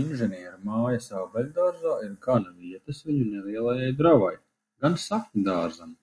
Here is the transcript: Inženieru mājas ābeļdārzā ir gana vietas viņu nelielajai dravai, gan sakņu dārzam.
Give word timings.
Inženieru 0.00 0.58
mājas 0.70 1.06
ābeļdārzā 1.20 1.94
ir 2.06 2.10
gana 2.26 2.52
vietas 2.64 3.00
viņu 3.06 3.24
nelielajai 3.30 3.88
dravai, 4.02 4.34
gan 4.84 5.00
sakņu 5.06 5.46
dārzam. 5.48 5.96